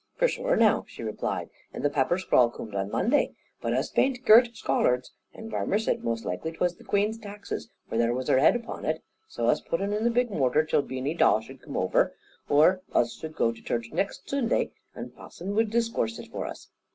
[0.15, 4.25] "For sure now," she replied, "and the papper scrawl coom'd on Monday; but us bain't
[4.25, 8.39] girt scholards, and Varmer said most like 'twas the Queen's taxes, for there was her
[8.39, 11.61] head upon it; so us put un in the big mortar till Beany Dawe should
[11.61, 12.15] come over,
[12.49, 16.69] or us should go to church next Zunday, and passon would discoorse it for us.